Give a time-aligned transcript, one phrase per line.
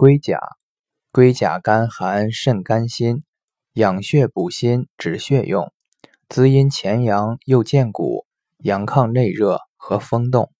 [0.00, 0.40] 龟甲，
[1.12, 3.22] 龟甲甘寒肾肝心，
[3.74, 5.74] 养血补心止血用，
[6.26, 8.24] 滋阴潜阳又健骨，
[8.56, 10.50] 阳亢内热和风动。